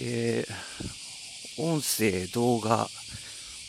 [0.00, 2.88] えー、音声、動画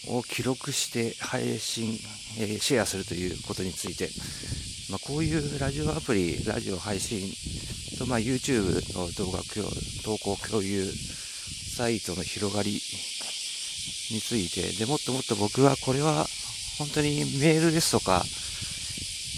[0.07, 1.93] を記録して配信、
[2.39, 4.09] えー、シェアするということについて、
[4.91, 7.31] まあ、こういうラジオアプリ、ラジオ配信
[7.97, 8.63] と、まあ、YouTube
[8.97, 9.39] の動画
[10.03, 12.79] 投稿共有サイトの広がりに
[14.21, 16.25] ついて、でもっともっと僕はこれは
[16.77, 18.23] 本当にメールですとか、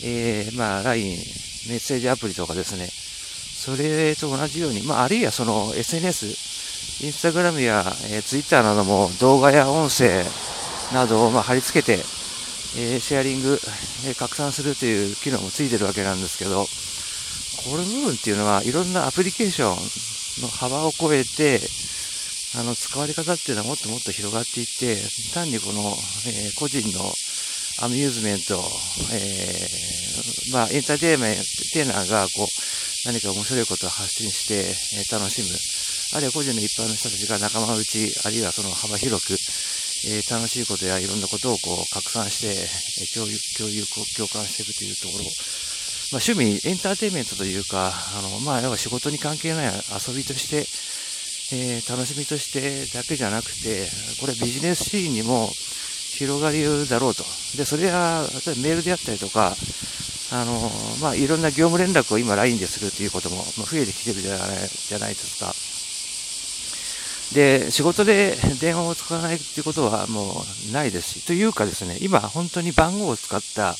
[0.04, 1.15] えー、まあ LINE、
[1.70, 6.53] メッセージアプリとかですね、それと同じように、まあ、あるいはその SNS、
[7.01, 10.24] インスタグラムや、えー、ツイッターなども動画や音声
[10.93, 12.04] などをまあ貼り付けて、
[12.78, 13.60] えー、シェアリング、
[14.07, 16.65] えー、拡散するという機能もついてるわけなんですけど、
[17.69, 21.60] この部分っていうのはいろんなアプリケーションの幅を超えて、
[22.55, 24.97] あの、使われ方っていうのはもっともっと広がっていって、
[25.33, 25.82] 単にこの、
[26.27, 27.04] えー、個人の
[27.82, 28.61] アミューズメント、
[29.11, 31.36] えー、まあ、エンターテイメン
[31.74, 32.47] テナーが、こう、
[33.05, 35.72] 何か面白いことを発信して、え楽しむ。
[36.14, 39.33] あるいは個人の一般の人たちが仲間内、あるいはその幅広く、
[40.06, 43.83] えー、楽しいことやいろんなことをこう拡散して、えー、共有、共有、
[44.16, 45.25] 共感していくというところ
[46.14, 50.67] まあ、趣味、エンターテインメントというか、あの、まあ、要は仕事に関係ない遊びとして、
[51.55, 53.89] えー、楽しみとしてだけじゃなくて、
[54.22, 55.50] これビジネスシーンにも
[56.14, 57.23] 広がりだろうと。
[57.58, 59.55] で、それは、例えばメールであったりとか、
[60.31, 65.72] あの、まあ、いろんな業務連絡を今 LINE でするということも増えてきてるじゃないじゃないですか。
[67.34, 73.76] で、仕事で電話を使わないっていうことはもうないですし、というかですね、今本当に番号を使った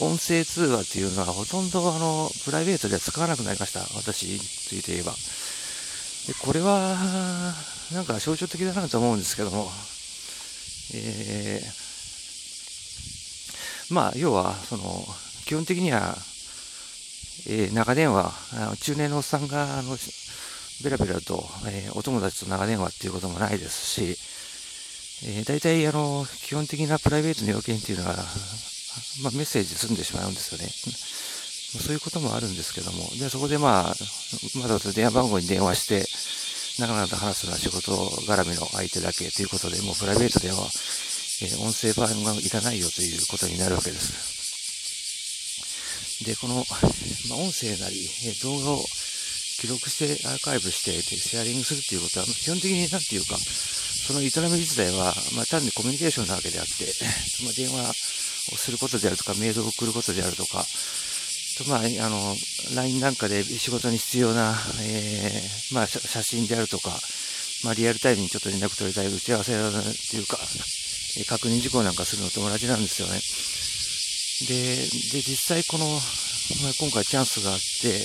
[0.00, 3.80] 音声通話っていうのはほとんどあの、プライベートでは使わなくなりました。
[3.96, 5.12] 私について言えば。
[5.12, 7.54] で、これは、
[7.92, 9.70] なんか象徴的だなと思うんですけども、
[10.94, 15.04] えー、まあ、要は、その、
[15.46, 16.16] 基本的には、
[17.48, 18.32] えー、長電話、
[18.80, 19.96] 中年のおっさんが、あの、
[20.82, 24.16] ベラベラと、えー、お友達と長電話っていうこともないですし、
[25.24, 28.16] えー、大体、あの、基本的なプライベートの要件っていうのは、
[29.22, 30.68] まあ、メッセージ済んでしまうんですよね。
[31.80, 33.94] そういうこともあるんですけども、で、そこでまあ、
[34.58, 36.04] まだ電話番号に電話して、
[36.80, 37.92] なかなか話すのは仕事
[38.26, 44.32] 絡みの相手だけということで、もうプライベートでは、えー、音声版がいらないよということになるわけです。
[46.24, 46.62] で、この、ま
[47.36, 48.84] あ、音声なり、え動画を
[49.60, 56.92] 記録してアーカイブしてシェアリングするっていうことは、基本的になんていうか、その営み自体は、まあ、単にコミュニケーションなわけであって、
[57.46, 57.90] まあ、電話
[58.52, 60.66] をすることであるとか、メールを送ることであるとか、
[61.58, 62.36] とまあ、あの、
[62.74, 67.00] LINE なんかで仕事に必要な、えー、まあ、写真であるとか、
[67.62, 70.38] まあ、リアルタイムにちょっと連絡取りたい打ち合わせっていうか、
[71.28, 73.20] 確認事項なんかするのと同じなんですよね。
[74.48, 74.76] で、
[75.12, 78.00] で、実際この、まあ、今回チャンスがあって、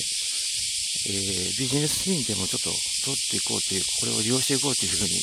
[1.08, 2.72] えー、ビジネスシーンでもちょっと
[3.06, 5.20] 取っていこうという、これを利用していこうというふうに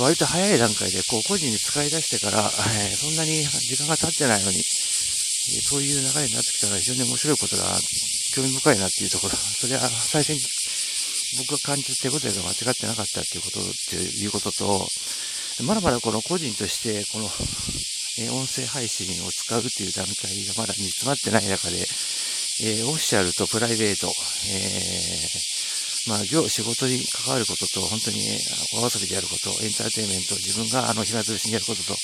[0.00, 4.64] 割と早い段階で、こう、個人に使い出してから、えー、そんなに時間が経ってないのに、えー、
[5.60, 7.76] そういう流れになってきたら非常に面白いことが、
[8.32, 10.40] 興味深いなっていうところ、それは最初に
[11.44, 14.88] 僕が感じた手応えが間違ってなかったっていうこと、っていうことと、
[15.64, 17.28] まだまだこの個人として、この、
[18.18, 21.86] え、音声配信を使うっていう段階がまだ煮詰まってない中で、
[22.62, 25.52] えー、オフィシャルとプライベート、えー
[26.08, 28.18] まあ、業、仕事に関わることと、本当に
[28.74, 31.94] お遊びであること、エンターテインメント、自分があの暇つぶしにやることと、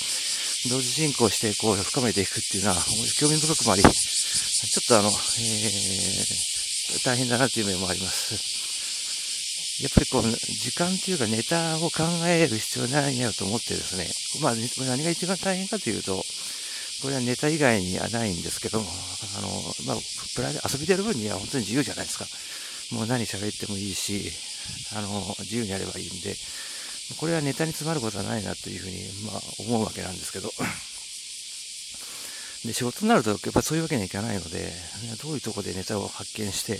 [0.71, 2.77] 同時進行してこう深めていくっていうのは、
[3.19, 8.35] 興味深くもあり、ちょっとあの、えー、大変だなという面もあります。
[9.83, 14.11] やっぱりこう、時間っていうかネタを考える必要ないなと思ってですね、
[14.43, 14.55] まあ、
[14.87, 16.25] 何が一番大変かというと、
[17.03, 18.87] これはネタ以外にはないんですけども、
[19.39, 19.49] あの、
[19.87, 19.97] まあ、
[20.35, 22.27] プライ遊びでやる分には本当に自由じゃないですか。
[22.97, 24.33] もう何喋ってもいいし、
[24.97, 26.35] あの、自由にやればいいんで、
[27.19, 28.97] これはネタに詰まることはないなというふうに、
[29.31, 30.53] まあ、思うわけなんですけど。
[32.67, 34.73] で、仕事になると、やっぱそういうわけにはいかないので、
[35.23, 36.73] どういうとこでネタを発見して、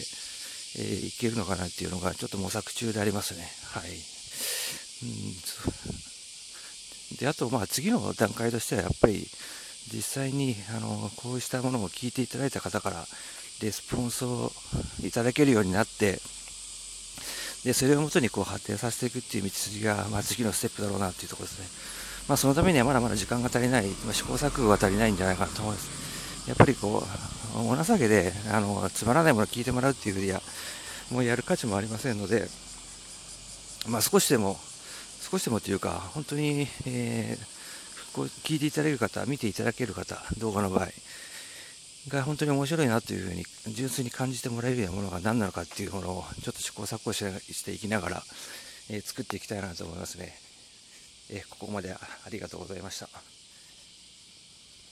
[0.77, 3.49] えー、いけるのかなっていうのが、ちょっと模索中でありますね。
[3.73, 3.91] はい。
[7.11, 9.29] うん、で、あと、まあ、次の段階としては、やっぱり、
[9.93, 13.07] 実際に、あの、こうしたものを聞いていただいた方から、
[13.63, 14.53] レスポンスを
[15.03, 16.21] いただけるようになって、
[17.65, 21.67] で、それをもとにこう発展させていくっていう道筋が、まあ、次のステップだろうなっていうところですね。
[22.29, 26.49] まあ、そのためにはまだまだ時間が足りない、まあ、試行錯誤が足りないんじゃないかなと思います。
[26.49, 27.03] やっぱりこ
[27.57, 30.43] う、お情けで、あの、つまらないものを聞いてもらうっていうふうには、
[31.11, 32.49] もうやる価値もありませんので、
[33.89, 34.59] まあ、少しでも、
[35.31, 37.58] 少しでもというか、本当に、えー、
[38.13, 40.89] こう聞いていただける方、見ていただける方、動画の場合、
[42.09, 43.45] が本当に面白いなというふうに
[43.75, 48.23] 純粋に感じてもらえるようなものが何なのかっていうものをちょっと試行錯誤していきながら、
[48.91, 50.35] え作っていきたいなと思いますね。
[51.31, 51.99] えここまであ
[52.31, 53.38] りがとうございました。